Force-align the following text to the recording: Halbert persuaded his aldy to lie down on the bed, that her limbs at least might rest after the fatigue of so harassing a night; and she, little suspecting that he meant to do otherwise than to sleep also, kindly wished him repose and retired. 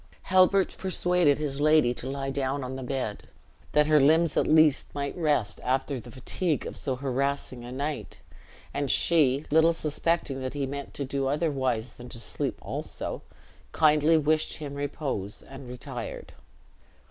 Halbert 0.23 0.77
persuaded 0.79 1.37
his 1.37 1.59
aldy 1.59 1.95
to 1.97 2.09
lie 2.09 2.31
down 2.31 2.63
on 2.63 2.75
the 2.75 2.81
bed, 2.81 3.27
that 3.73 3.85
her 3.85 4.01
limbs 4.01 4.35
at 4.35 4.47
least 4.47 4.95
might 4.95 5.15
rest 5.15 5.59
after 5.63 5.99
the 5.99 6.09
fatigue 6.09 6.65
of 6.65 6.75
so 6.75 6.95
harassing 6.95 7.63
a 7.63 7.71
night; 7.71 8.17
and 8.73 8.89
she, 8.89 9.45
little 9.51 9.73
suspecting 9.73 10.41
that 10.41 10.55
he 10.55 10.65
meant 10.65 10.95
to 10.95 11.05
do 11.05 11.27
otherwise 11.27 11.93
than 11.97 12.09
to 12.09 12.19
sleep 12.19 12.57
also, 12.63 13.21
kindly 13.73 14.17
wished 14.17 14.55
him 14.55 14.73
repose 14.73 15.43
and 15.43 15.67
retired. 15.69 16.33